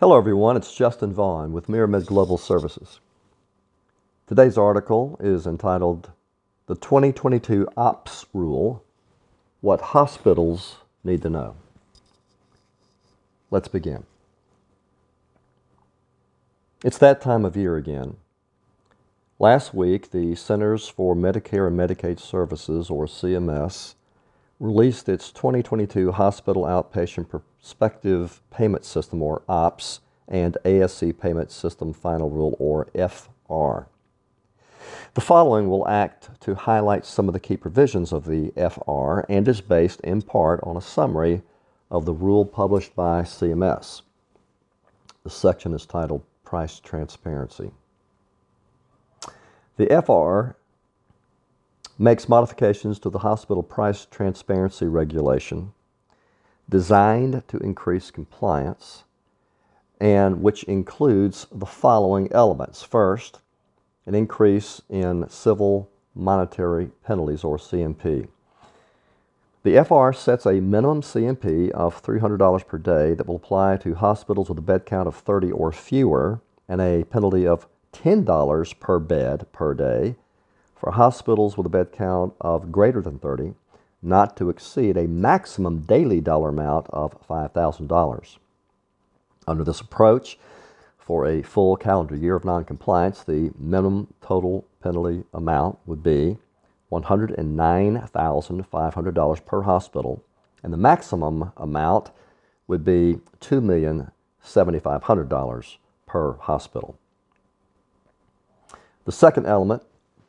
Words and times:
Hello, 0.00 0.18
everyone. 0.18 0.56
It's 0.56 0.74
Justin 0.74 1.12
Vaughn 1.12 1.52
with 1.52 1.68
MiraMed 1.68 2.06
Global 2.06 2.36
Services. 2.36 2.98
Today's 4.26 4.58
article 4.58 5.16
is 5.20 5.46
entitled 5.46 6.10
The 6.66 6.74
2022 6.74 7.68
OPS 7.76 8.26
Rule 8.34 8.82
What 9.60 9.80
Hospitals 9.80 10.78
Need 11.04 11.22
to 11.22 11.30
Know. 11.30 11.54
Let's 13.52 13.68
begin. 13.68 14.02
It's 16.82 16.98
that 16.98 17.20
time 17.20 17.44
of 17.44 17.56
year 17.56 17.76
again. 17.76 18.16
Last 19.38 19.74
week, 19.74 20.10
the 20.10 20.34
Centers 20.34 20.88
for 20.88 21.14
Medicare 21.14 21.68
and 21.68 21.78
Medicaid 21.78 22.18
Services, 22.18 22.90
or 22.90 23.06
CMS, 23.06 23.94
released 24.64 25.10
its 25.10 25.30
2022 25.30 26.12
Hospital 26.12 26.62
Outpatient 26.62 27.28
Prospective 27.28 28.40
Payment 28.50 28.82
System, 28.82 29.20
or 29.20 29.42
OPS, 29.46 30.00
and 30.26 30.56
ASC 30.64 31.18
Payment 31.18 31.52
System 31.52 31.92
Final 31.92 32.30
Rule, 32.30 32.56
or 32.58 32.86
FR. 32.94 33.90
The 35.12 35.20
following 35.20 35.68
will 35.68 35.86
act 35.86 36.40
to 36.40 36.54
highlight 36.54 37.04
some 37.04 37.28
of 37.28 37.34
the 37.34 37.40
key 37.40 37.58
provisions 37.58 38.10
of 38.10 38.24
the 38.24 38.52
FR 38.56 39.30
and 39.30 39.46
is 39.46 39.60
based 39.60 40.00
in 40.00 40.22
part 40.22 40.60
on 40.62 40.78
a 40.78 40.80
summary 40.80 41.42
of 41.90 42.06
the 42.06 42.14
rule 42.14 42.46
published 42.46 42.96
by 42.96 43.20
CMS. 43.20 44.00
The 45.24 45.30
section 45.30 45.74
is 45.74 45.84
titled 45.84 46.22
Price 46.42 46.80
Transparency. 46.80 47.70
The 49.76 50.02
FR 50.02 50.56
makes 51.98 52.28
modifications 52.28 52.98
to 52.98 53.10
the 53.10 53.20
hospital 53.20 53.62
price 53.62 54.06
transparency 54.10 54.86
regulation 54.86 55.72
designed 56.68 57.46
to 57.48 57.58
increase 57.58 58.10
compliance 58.10 59.04
and 60.00 60.42
which 60.42 60.64
includes 60.64 61.46
the 61.52 61.66
following 61.66 62.30
elements. 62.32 62.82
First, 62.82 63.40
an 64.06 64.14
increase 64.14 64.82
in 64.88 65.28
civil 65.28 65.88
monetary 66.14 66.90
penalties 67.04 67.44
or 67.44 67.56
CMP. 67.56 68.28
The 69.62 69.82
FR 69.82 70.12
sets 70.12 70.44
a 70.44 70.60
minimum 70.60 71.00
CMP 71.00 71.70
of 71.70 72.02
$300 72.02 72.66
per 72.66 72.76
day 72.76 73.14
that 73.14 73.26
will 73.26 73.36
apply 73.36 73.78
to 73.78 73.94
hospitals 73.94 74.48
with 74.48 74.58
a 74.58 74.62
bed 74.62 74.84
count 74.84 75.08
of 75.08 75.16
30 75.16 75.52
or 75.52 75.72
fewer 75.72 76.40
and 76.68 76.80
a 76.80 77.04
penalty 77.04 77.46
of 77.46 77.66
$10 77.92 78.80
per 78.80 78.98
bed 78.98 79.46
per 79.52 79.72
day 79.72 80.16
for 80.74 80.90
hospitals 80.92 81.56
with 81.56 81.66
a 81.66 81.70
bed 81.70 81.92
count 81.92 82.34
of 82.40 82.72
greater 82.72 83.00
than 83.00 83.18
30, 83.18 83.54
not 84.02 84.36
to 84.36 84.50
exceed 84.50 84.96
a 84.96 85.08
maximum 85.08 85.80
daily 85.80 86.20
dollar 86.20 86.50
amount 86.50 86.86
of 86.90 87.26
$5,000. 87.26 88.36
Under 89.46 89.64
this 89.64 89.80
approach, 89.80 90.38
for 90.98 91.26
a 91.26 91.42
full 91.42 91.76
calendar 91.76 92.16
year 92.16 92.34
of 92.34 92.46
noncompliance, 92.46 93.22
the 93.22 93.52
minimum 93.58 94.14
total 94.22 94.64
penalty 94.82 95.24
amount 95.34 95.78
would 95.84 96.02
be 96.02 96.38
$109,500 96.90 99.44
per 99.44 99.60
hospital, 99.62 100.24
and 100.62 100.72
the 100.72 100.78
maximum 100.78 101.52
amount 101.58 102.10
would 102.66 102.82
be 102.84 103.20
$2,7500 103.40 105.76
per 106.06 106.32
hospital. 106.34 106.96
The 109.04 109.12
second 109.12 109.44
element 109.44 109.82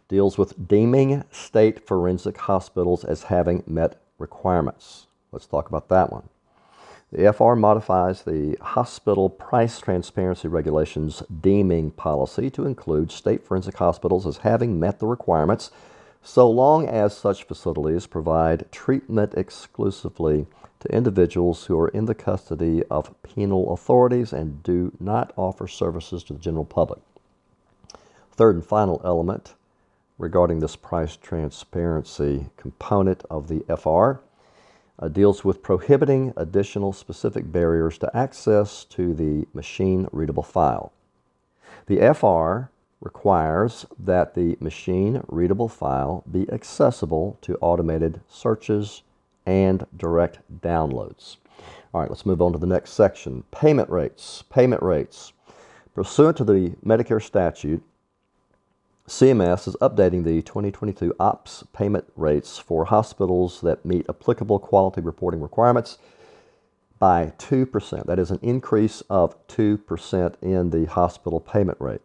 deals 0.08 0.38
with 0.38 0.67
deeming 0.67 1.23
state 1.31 1.86
forensic 1.86 2.38
hospitals 2.38 3.03
as 3.03 3.23
having 3.23 3.64
met 3.66 4.02
requirements. 4.17 5.08
Let's 5.31 5.47
talk 5.47 5.67
about 5.67 5.89
that 5.89 6.12
one. 6.12 6.30
The 7.12 7.31
FR 7.31 7.53
modifies 7.53 8.23
the 8.23 8.58
hospital 8.62 9.30
price 9.30 9.80
transparency 9.80 10.47
regulations 10.47 11.23
deeming 11.42 11.92
policy 11.92 12.50
to 12.52 12.66
include 12.66 13.12
state 13.12 13.44
forensic 13.44 13.78
hospitals 13.78 14.25
as 14.25 14.38
having 14.38 14.80
met 14.80 15.00
the 15.00 15.08
requirements 15.08 15.72
so 16.22 16.50
long 16.50 16.88
as 16.88 17.16
such 17.16 17.44
facilities 17.44 18.07
provide 18.07 18.72
treatment 18.72 19.35
exclusively 19.35 20.47
to 20.80 20.94
individuals 20.94 21.66
who 21.66 21.80
are 21.80 21.90
in 21.90 22.06
the 22.06 22.16
custody 22.16 22.84
of 22.90 23.13
penal 23.22 23.72
authorities 23.72 24.34
and 24.34 24.63
do 24.63 24.91
not 25.00 25.31
offer 25.35 25.68
services 25.68 26.24
to 26.24 26.34
the 26.34 26.40
general 26.40 26.66
public. 26.66 27.00
Third 28.31 28.56
and 28.56 28.66
final 28.66 29.00
element 29.06 29.53
regarding 30.18 30.59
this 30.59 30.76
price 30.76 31.16
transparency 31.16 32.48
component 32.58 33.24
of 33.30 33.48
the 33.48 33.59
FR 33.76 34.22
uh, 34.98 35.08
deals 35.09 35.44
with 35.44 35.62
prohibiting 35.62 36.34
additional 36.38 36.94
specific 36.94 37.52
barriers 37.52 37.98
to 37.98 38.16
access 38.16 38.86
to 38.86 39.14
the 39.14 39.46
machine 39.54 40.08
readable 40.12 40.44
file. 40.44 40.94
The 41.88 42.14
FR 42.14 42.72
requires 43.02 43.86
that 44.00 44.34
the 44.34 44.58
machine 44.59 45.22
readable 45.28 45.68
file 45.68 46.24
be 46.31 46.50
accessible 46.52 47.38
to 47.42 47.58
automated 47.62 48.22
searches 48.30 49.04
and 49.46 49.86
direct 49.96 50.40
downloads. 50.62 51.38
All 51.94 52.02
right, 52.02 52.09
let's 52.09 52.25
move 52.25 52.42
on 52.42 52.54
to 52.54 52.58
the 52.58 52.66
next 52.66 52.92
section 52.92 53.44
payment 53.52 53.90
rates. 53.90 54.44
Payment 54.50 54.81
rates. 54.81 55.34
Pursuant 55.94 56.36
to 56.38 56.44
the 56.44 56.72
Medicare 56.86 57.24
statute, 57.24 57.84
CMS 59.08 59.68
is 59.68 59.76
updating 59.82 60.24
the 60.24 60.42
2022 60.42 61.14
OPS 61.20 61.64
payment 61.74 62.06
rates 62.16 62.58
for 62.58 62.86
hospitals 62.86 63.62
that 63.62 63.86
meet 63.86 64.08
applicable 64.10 64.58
quality 64.58 65.00
reporting 65.00 65.42
requirements 65.42 66.00
by 66.98 67.34
2%. 67.38 68.06
That 68.08 68.18
is 68.18 68.32
an 68.32 68.40
increase 68.42 69.02
of 69.02 69.36
2% 69.48 70.36
in 70.42 70.72
the 70.72 70.86
hospital 70.86 71.40
payment 71.40 71.80
rate, 71.80 72.02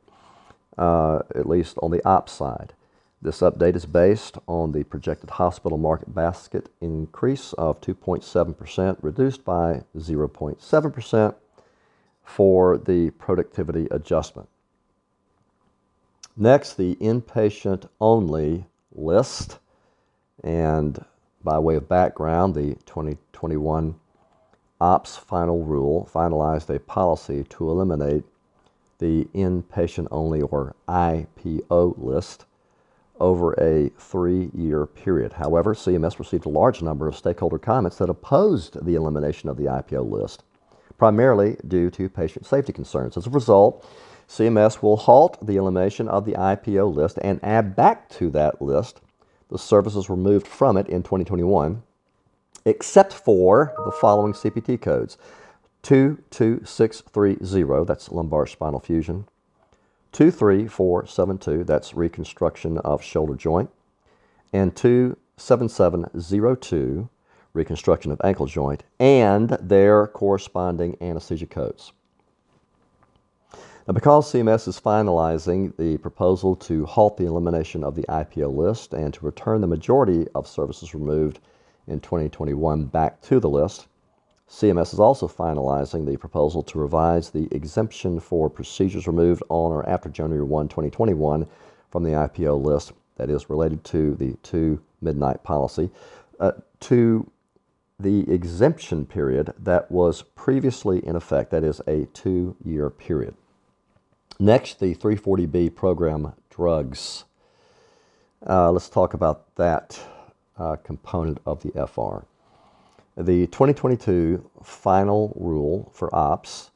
uh, 0.77 1.21
at 1.35 1.49
least 1.49 1.79
on 1.83 1.91
the 1.91 2.07
OPS 2.07 2.33
side. 2.33 2.75
This 3.23 3.41
update 3.41 3.77
is 3.77 3.87
based 3.87 4.37
on 4.47 4.73
the 4.73 4.85
projected 4.85 5.31
hospital 5.31 5.79
market 5.79 6.15
basket 6.15 6.69
increase 6.83 7.55
of 7.55 7.81
2.7%, 7.81 8.99
reduced 9.01 9.43
by 9.43 9.85
0.7% 9.97 11.35
for 12.23 12.77
the 12.77 13.09
productivity 13.13 13.89
adjustment. 13.91 14.51
Next, 16.41 16.79
the 16.79 16.95
inpatient 16.97 17.87
only 18.01 18.65
list. 18.93 19.59
And 20.43 21.05
by 21.45 21.59
way 21.59 21.75
of 21.75 21.87
background, 21.87 22.55
the 22.55 22.77
2021 22.87 23.95
OPS 24.81 25.19
final 25.19 25.63
rule 25.63 26.09
finalized 26.11 26.75
a 26.75 26.81
policy 26.81 27.45
to 27.51 27.71
eliminate 27.71 28.25
the 29.01 29.27
inpatient 29.35 30.09
only 30.11 30.41
or 30.41 30.75
IPO 30.89 32.03
list 32.03 32.47
over 33.21 33.53
a 33.61 33.91
three 33.99 34.51
year 34.55 34.87
period. 34.87 35.35
However, 35.35 35.75
CMS 35.75 36.19
received 36.19 36.47
a 36.47 36.49
large 36.49 36.81
number 36.81 37.07
of 37.07 37.17
stakeholder 37.17 37.59
comments 37.59 37.99
that 37.99 38.09
opposed 38.09 38.83
the 38.83 38.95
elimination 38.95 39.51
of 39.51 39.59
the 39.59 39.65
IPO 39.65 40.11
list, 40.11 40.43
primarily 40.97 41.59
due 41.69 41.91
to 41.91 42.09
patient 42.09 42.47
safety 42.47 42.73
concerns. 42.73 43.19
As 43.19 43.27
a 43.27 43.31
result, 43.31 43.87
CMS 44.31 44.81
will 44.81 44.97
halt 44.97 45.45
the 45.45 45.57
elimination 45.57 46.07
of 46.07 46.25
the 46.25 46.35
IPO 46.35 46.95
list 46.95 47.19
and 47.21 47.41
add 47.43 47.75
back 47.75 48.09
to 48.11 48.31
that 48.31 48.63
list 48.63 49.01
the 49.51 49.59
services 49.59 50.09
removed 50.09 50.47
from 50.47 50.77
it 50.77 50.89
in 50.89 51.03
2021, 51.03 51.83
except 52.65 53.13
for 53.13 53.75
the 53.85 53.91
following 53.91 54.33
CPT 54.33 54.81
codes. 54.81 55.19
22630, 55.83 57.85
that's 57.85 58.13
lumbar 58.13 58.47
spinal 58.47 58.79
fusion, 58.79 59.27
23472, 60.13 61.65
that's 61.65 61.95
reconstruction 61.95 62.79
of 62.79 63.03
shoulder 63.03 63.35
joint, 63.35 63.69
and 64.53 64.77
27702, 64.77 67.09
reconstruction 67.53 68.13
of 68.13 68.21
ankle 68.23 68.47
joint, 68.47 68.85
and 69.01 69.49
their 69.61 70.07
corresponding 70.07 70.97
anesthesia 71.01 71.47
codes. 71.47 71.93
Now, 73.91 73.95
because 73.95 74.33
CMS 74.33 74.69
is 74.69 74.81
finalizing 74.81 75.77
the 75.77 75.99
proposal 75.99 76.55
to 76.55 76.87
halt 76.87 77.17
the 77.17 77.27
elimination 77.27 77.83
of 77.83 77.97
the 77.97 78.05
IPO 78.05 78.55
list 78.55 78.95
and 78.95 79.13
to 79.13 79.27
return 79.27 79.61
the 79.61 79.67
majority 79.67 80.29
of 80.33 80.47
services 80.47 80.95
removed 80.95 81.41
in 81.89 81.99
2021 81.99 82.85
back 82.85 83.21
to 83.23 83.41
the 83.41 83.49
list, 83.49 83.89
CMS 84.49 84.93
is 84.93 85.01
also 85.01 85.27
finalizing 85.27 86.07
the 86.07 86.17
proposal 86.17 86.63
to 86.63 86.79
revise 86.79 87.31
the 87.31 87.49
exemption 87.51 88.21
for 88.21 88.49
procedures 88.49 89.09
removed 89.09 89.43
on 89.49 89.73
or 89.73 89.85
after 89.89 90.09
January 90.09 90.45
1, 90.45 90.69
2021 90.69 91.45
from 91.91 92.05
the 92.05 92.11
IPO 92.11 92.63
list 92.63 92.93
that 93.17 93.29
is 93.29 93.51
related 93.51 93.83
to 93.87 94.15
the 94.15 94.37
two 94.45 94.81
midnight 95.01 95.43
policy 95.43 95.91
uh, 96.39 96.53
to 96.79 97.29
the 97.99 98.21
exemption 98.33 99.05
period 99.05 99.53
that 99.59 99.91
was 99.91 100.23
previously 100.23 101.05
in 101.05 101.17
effect, 101.17 101.51
that 101.51 101.65
is 101.65 101.81
a 101.89 102.05
two 102.13 102.55
year 102.63 102.89
period. 102.89 103.35
Next, 104.41 104.81
the 104.81 104.95
340B 104.95 105.75
program 105.77 106.33
drugs. 106.51 107.25
Uh, 108.49 108.73
let's 108.73 108.89
talk 108.89 109.15
about 109.15 109.55
that 109.57 110.01
uh, 110.59 110.77
component 110.77 111.41
of 111.47 111.63
the 111.63 111.73
FR. 111.87 112.27
The 113.23 113.49
2022 113.49 114.51
final 114.65 115.35
rule 115.39 115.91
for 115.95 116.15
OPS 116.15 116.71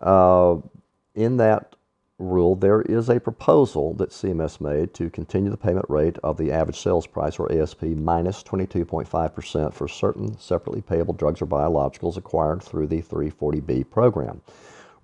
Uh, 0.00 0.58
in 1.14 1.38
that 1.38 1.76
rule, 2.18 2.56
there 2.56 2.82
is 2.82 3.10
a 3.10 3.20
proposal 3.20 3.94
that 3.94 4.10
CMS 4.10 4.60
made 4.60 4.94
to 4.94 5.10
continue 5.10 5.50
the 5.50 5.58
payment 5.58 5.86
rate 5.90 6.18
of 6.24 6.38
the 6.38 6.52
average 6.52 6.80
sales 6.80 7.06
price, 7.06 7.38
or 7.38 7.52
ASP, 7.52 7.82
minus 7.84 8.42
22.5% 8.44 9.74
for 9.74 9.88
certain 9.88 10.38
separately 10.38 10.82
payable 10.82 11.14
drugs 11.14 11.42
or 11.42 11.46
biologicals 11.46 12.18
acquired 12.18 12.62
through 12.62 12.88
the 12.88 13.02
340B 13.02 13.90
program. 13.90 14.42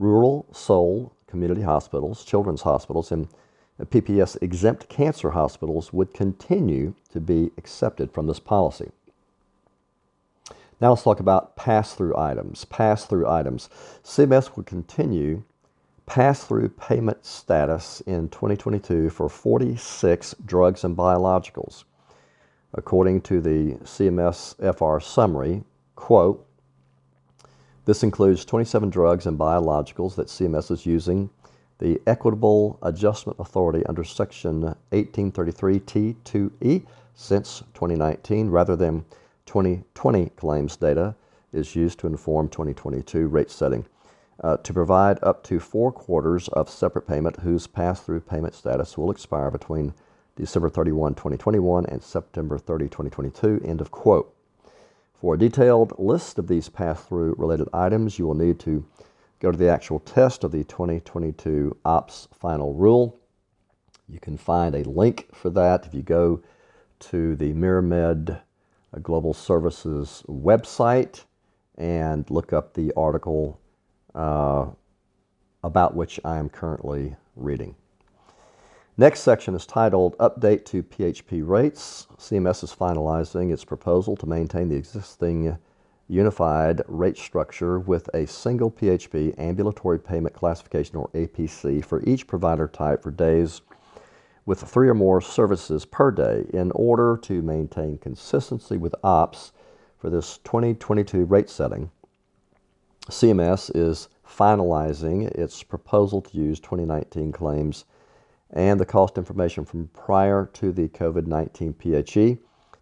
Rural, 0.00 0.46
sole, 0.52 1.13
community 1.34 1.62
hospitals, 1.62 2.24
children's 2.24 2.62
hospitals, 2.62 3.10
and 3.10 3.26
PPS 3.82 4.40
exempt 4.40 4.88
cancer 4.88 5.30
hospitals 5.30 5.92
would 5.92 6.14
continue 6.14 6.94
to 7.12 7.18
be 7.18 7.50
accepted 7.58 8.12
from 8.12 8.28
this 8.28 8.38
policy. 8.38 8.92
Now 10.80 10.90
let's 10.90 11.02
talk 11.02 11.18
about 11.18 11.56
pass 11.56 11.92
through 11.92 12.16
items. 12.16 12.64
Pass 12.66 13.04
through 13.06 13.28
items. 13.28 13.68
CMS 14.04 14.56
will 14.56 14.62
continue 14.62 15.42
pass 16.06 16.44
through 16.44 16.68
payment 16.68 17.24
status 17.26 18.00
in 18.02 18.28
2022 18.28 19.10
for 19.10 19.28
46 19.28 20.36
drugs 20.44 20.84
and 20.84 20.96
biologicals. 20.96 21.82
According 22.74 23.22
to 23.22 23.40
the 23.40 23.74
CMS 23.82 24.54
FR 24.76 25.00
summary, 25.04 25.64
quote, 25.96 26.46
this 27.84 28.02
includes 28.02 28.44
27 28.44 28.90
drugs 28.90 29.26
and 29.26 29.38
biologicals 29.38 30.14
that 30.16 30.28
CMS 30.28 30.70
is 30.70 30.86
using 30.86 31.30
the 31.78 32.00
Equitable 32.06 32.78
Adjustment 32.82 33.38
Authority 33.38 33.84
under 33.86 34.04
Section 34.04 34.74
1833T2E 34.92 36.86
since 37.14 37.60
2019 37.74 38.48
rather 38.48 38.76
than 38.76 39.04
2020 39.46 40.30
claims 40.30 40.76
data 40.76 41.14
is 41.52 41.76
used 41.76 41.98
to 41.98 42.06
inform 42.06 42.48
2022 42.48 43.28
rate 43.28 43.50
setting 43.50 43.84
uh, 44.42 44.56
to 44.58 44.72
provide 44.72 45.22
up 45.22 45.42
to 45.44 45.60
four 45.60 45.92
quarters 45.92 46.48
of 46.48 46.68
separate 46.68 47.06
payment 47.06 47.38
whose 47.40 47.66
pass-through 47.66 48.20
payment 48.20 48.54
status 48.54 48.98
will 48.98 49.10
expire 49.10 49.50
between 49.50 49.92
December 50.36 50.68
31, 50.68 51.14
2021 51.14 51.86
and 51.86 52.02
September 52.02 52.58
30, 52.58 52.86
2022. 52.86 53.60
End 53.64 53.80
of 53.80 53.90
quote. 53.90 54.34
For 55.24 55.36
a 55.36 55.38
detailed 55.38 55.98
list 55.98 56.38
of 56.38 56.48
these 56.48 56.68
pass-through 56.68 57.36
related 57.38 57.66
items, 57.72 58.18
you 58.18 58.26
will 58.26 58.34
need 58.34 58.58
to 58.60 58.84
go 59.40 59.50
to 59.50 59.56
the 59.56 59.70
actual 59.70 60.00
test 60.00 60.44
of 60.44 60.52
the 60.52 60.64
2022 60.64 61.74
OPS 61.82 62.28
final 62.30 62.74
rule. 62.74 63.18
You 64.06 64.20
can 64.20 64.36
find 64.36 64.74
a 64.74 64.84
link 64.84 65.28
for 65.32 65.48
that 65.48 65.86
if 65.86 65.94
you 65.94 66.02
go 66.02 66.42
to 67.08 67.36
the 67.36 67.54
MiraMed 67.54 68.38
Global 69.02 69.32
Services 69.32 70.22
website 70.28 71.24
and 71.78 72.30
look 72.30 72.52
up 72.52 72.74
the 72.74 72.92
article 72.94 73.58
uh, 74.14 74.66
about 75.62 75.96
which 75.96 76.20
I 76.22 76.36
am 76.36 76.50
currently 76.50 77.16
reading. 77.34 77.74
Next 78.96 79.22
section 79.22 79.56
is 79.56 79.66
titled 79.66 80.16
Update 80.18 80.64
to 80.66 80.84
PHP 80.84 81.42
Rates. 81.44 82.06
CMS 82.16 82.62
is 82.62 82.72
finalizing 82.72 83.52
its 83.52 83.64
proposal 83.64 84.14
to 84.14 84.26
maintain 84.26 84.68
the 84.68 84.76
existing 84.76 85.58
unified 86.06 86.80
rate 86.86 87.18
structure 87.18 87.80
with 87.80 88.08
a 88.14 88.24
single 88.28 88.70
PHP 88.70 89.36
ambulatory 89.36 89.98
payment 89.98 90.32
classification 90.32 90.94
or 90.94 91.08
APC 91.08 91.84
for 91.84 92.04
each 92.04 92.28
provider 92.28 92.68
type 92.68 93.02
for 93.02 93.10
days 93.10 93.62
with 94.46 94.60
three 94.60 94.88
or 94.88 94.94
more 94.94 95.20
services 95.20 95.84
per 95.84 96.12
day 96.12 96.44
in 96.54 96.70
order 96.70 97.18
to 97.20 97.42
maintain 97.42 97.98
consistency 97.98 98.76
with 98.76 98.94
OPS 99.02 99.50
for 99.98 100.08
this 100.08 100.38
2022 100.44 101.24
rate 101.24 101.50
setting. 101.50 101.90
CMS 103.08 103.72
is 103.74 104.08
finalizing 104.24 105.26
its 105.32 105.64
proposal 105.64 106.20
to 106.20 106.38
use 106.38 106.60
2019 106.60 107.32
claims 107.32 107.86
and 108.54 108.78
the 108.78 108.86
cost 108.86 109.18
information 109.18 109.64
from 109.64 109.88
prior 109.88 110.48
to 110.54 110.72
the 110.72 110.88
COVID 110.88 111.26
19 111.26 111.74
PHE. 111.74 112.38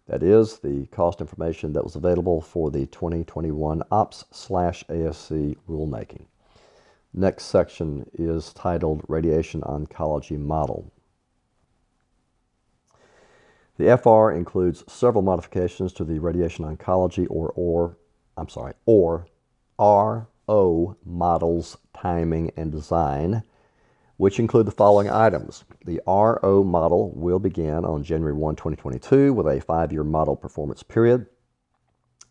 That 0.07 0.21
is 0.21 0.59
the 0.59 0.85
cost 0.87 1.19
information 1.19 1.73
that 1.73 1.83
was 1.83 1.95
available 1.95 2.39
for 2.39 2.69
the 2.69 2.85
2021 2.85 3.81
OPS 3.91 4.25
slash 4.31 4.83
ASC 4.85 5.57
rulemaking. 5.67 6.25
Next 7.13 7.45
section 7.45 8.09
is 8.13 8.53
titled 8.53 9.03
Radiation 9.07 9.61
Oncology 9.61 10.37
Model. 10.37 10.91
The 13.77 13.97
FR 13.97 14.31
includes 14.31 14.83
several 14.87 15.23
modifications 15.23 15.93
to 15.93 16.03
the 16.03 16.19
radiation 16.19 16.63
oncology 16.63 17.25
or 17.29 17.51
or 17.55 17.97
I'm 18.37 18.49
sorry, 18.49 18.73
or 18.85 19.27
RO 19.79 20.97
models, 21.05 21.77
timing, 21.95 22.51
and 22.55 22.71
design, 22.71 23.43
which 24.17 24.39
include 24.39 24.67
the 24.67 24.71
following 24.71 25.09
items. 25.09 25.65
The 25.85 26.01
RO 26.05 26.63
model 26.63 27.11
will 27.15 27.39
begin 27.39 27.85
on 27.85 28.03
January 28.03 28.33
1, 28.33 28.55
2022, 28.55 29.33
with 29.33 29.47
a 29.47 29.61
five 29.61 29.91
year 29.91 30.03
model 30.03 30.35
performance 30.35 30.83
period 30.83 31.25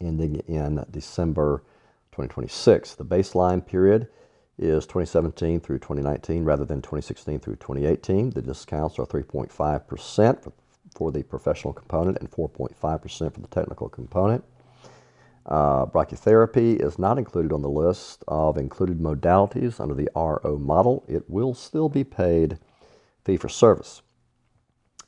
ending 0.01 0.37
in 0.49 0.85
December 0.91 1.63
2026. 2.13 2.95
The 2.95 3.05
baseline 3.05 3.65
period 3.65 4.09
is 4.59 4.85
2017 4.87 5.61
through 5.61 5.79
2019 5.79 6.45
rather 6.45 6.65
than 6.65 6.83
2016 6.83 7.41
through 7.41 7.57
2018. 7.57 8.31
The 8.31 8.43
discounts 8.43 8.99
are 8.99 9.07
3.5% 9.07 10.43
for, 10.43 10.53
for 10.95 11.11
the 11.11 11.23
professional 11.23 11.73
component 11.73 12.19
and 12.19 12.31
4.5% 12.31 13.35
for 13.35 13.41
the 13.41 13.49
technical 13.49 13.89
component. 13.89 14.45
Uh, 15.47 15.87
brachytherapy 15.87 16.81
is 16.81 16.99
not 16.99 17.19
included 17.19 17.53
on 17.53 17.63
the 17.63 17.69
list 17.69 18.23
of 18.29 18.57
included 18.57 19.01
modalities 19.01 19.81
under 19.81 19.95
the 19.95 20.09
RO 20.15 20.59
model. 20.59 21.05
It 21.09 21.29
will 21.29 21.55
still 21.55 21.89
be 21.89 22.05
paid 22.05 22.59
fee 23.25 23.37
for 23.37 23.49
service. 23.49 24.03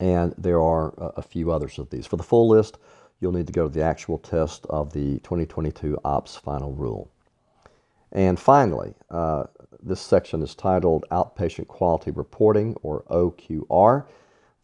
And 0.00 0.34
there 0.36 0.60
are 0.60 0.92
a 1.16 1.22
few 1.22 1.52
others 1.52 1.78
of 1.78 1.90
these. 1.90 2.06
For 2.06 2.16
the 2.16 2.24
full 2.24 2.48
list, 2.48 2.78
you'll 3.20 3.32
need 3.32 3.46
to 3.46 3.52
go 3.52 3.68
to 3.68 3.72
the 3.72 3.84
actual 3.84 4.18
test 4.18 4.66
of 4.66 4.92
the 4.92 5.20
2022 5.20 5.98
OPS 6.04 6.36
final 6.36 6.72
rule. 6.72 7.10
And 8.10 8.38
finally, 8.38 8.94
uh, 9.10 9.44
this 9.82 10.00
section 10.00 10.42
is 10.42 10.54
titled 10.54 11.04
Outpatient 11.10 11.68
Quality 11.68 12.10
Reporting, 12.10 12.74
or 12.82 13.02
OQR. 13.10 14.06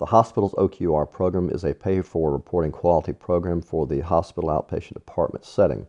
The 0.00 0.06
hospital's 0.06 0.54
OQR 0.54 1.12
program 1.12 1.50
is 1.50 1.62
a 1.62 1.74
pay 1.74 2.00
for 2.00 2.32
reporting 2.32 2.72
quality 2.72 3.12
program 3.12 3.60
for 3.60 3.86
the 3.86 4.00
hospital 4.00 4.48
outpatient 4.48 4.94
department 4.94 5.44
setting. 5.44 5.86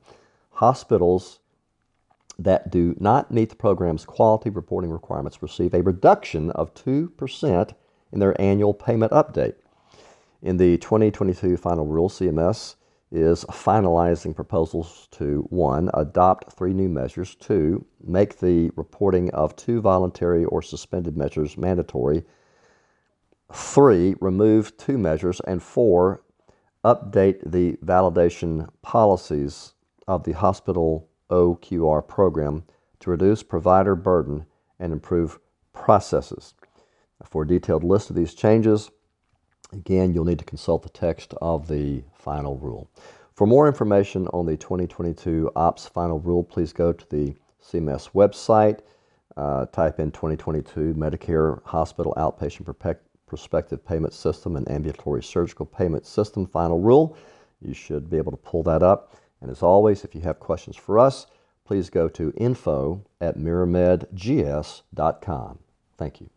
Hospitals 0.50 1.40
that 2.38 2.70
do 2.70 2.94
not 3.00 3.32
meet 3.32 3.52
the 3.52 3.56
program's 3.56 4.04
quality 4.04 4.50
reporting 4.50 4.92
requirements 4.92 5.42
receive 5.42 5.74
a 5.74 5.82
reduction 5.82 6.52
of 6.52 6.74
2% 6.74 7.74
in 8.12 8.20
their 8.20 8.40
annual 8.42 8.74
payment 8.74 9.14
update. 9.14 9.56
In 10.42 10.58
the 10.58 10.78
2022 10.80 11.56
final 11.56 11.86
rule, 11.86 12.10
CMS 12.10 12.76
is 13.14 13.46
finalizing 13.46 14.36
proposals 14.36 15.08
to 15.12 15.48
one, 15.50 15.90
adopt 15.94 16.52
three 16.52 16.74
new 16.74 16.90
measures, 16.90 17.36
two, 17.36 17.86
make 18.04 18.40
the 18.40 18.72
reporting 18.76 19.32
of 19.32 19.56
two 19.56 19.80
voluntary 19.80 20.44
or 20.44 20.62
suspended 20.62 21.16
measures 21.16 21.58
mandatory 21.58 22.26
Three, 23.54 24.16
remove 24.20 24.78
two 24.78 24.98
measures. 24.98 25.42
And 25.42 25.62
four, 25.62 26.22
update 26.84 27.40
the 27.50 27.78
validation 27.86 28.70
policies 28.82 29.74
of 30.08 30.24
the 30.24 30.34
hospital 30.34 31.10
OQR 31.30 32.08
program 32.08 32.64
to 33.00 33.10
reduce 33.10 33.44
provider 33.44 33.96
burden 33.96 34.46
and 34.80 34.94
improve 34.94 35.40
processes. 35.74 36.54
For 37.24 37.44
a 37.44 37.48
detailed 37.48 37.84
list 37.84 38.10
of 38.10 38.16
these 38.16 38.34
changes, 38.34 38.90
again, 39.72 40.14
you'll 40.14 40.26
need 40.26 40.40
to 40.40 40.46
consult 40.46 40.84
the 40.84 40.90
text 40.90 41.34
of 41.42 41.68
the 41.68 42.04
final 42.14 42.58
rule. 42.58 42.90
For 43.34 43.48
more 43.48 43.68
information 43.68 44.28
on 44.30 44.46
the 44.46 44.58
2022 44.58 45.52
OPS 45.56 45.88
final 45.88 46.20
rule, 46.20 46.44
please 46.44 46.74
go 46.74 46.92
to 46.92 47.10
the 47.10 47.36
CMS 47.64 48.12
website. 48.12 48.80
Uh, 49.38 49.66
type 49.68 50.00
in 50.00 50.12
2022 50.12 50.94
Medicare 50.96 51.64
Hospital 51.64 52.14
Outpatient 52.18 52.66
prospective 53.32 53.84
payment 53.86 54.14
system 54.14 54.58
and 54.58 54.70
ambulatory 54.70 55.24
surgical 55.24 55.66
payment 55.66 56.06
system 56.06 56.46
final 56.46 56.82
rule. 56.82 57.16
You 57.62 57.74
should 57.74 58.10
be 58.10 58.18
able 58.18 58.32
to 58.32 58.38
pull 58.38 58.62
that 58.64 58.84
up. 58.84 59.16
And 59.40 59.50
as 59.50 59.64
always, 59.64 60.04
if 60.04 60.14
you 60.14 60.20
have 60.20 60.42
questions 60.42 60.76
for 60.76 61.00
us, 61.00 61.28
please 61.64 61.90
go 61.90 62.10
to 62.10 62.34
info 62.36 63.06
at 63.22 63.38
miramedgs.com. 63.38 65.60
Thank 65.98 66.20
you. 66.20 66.30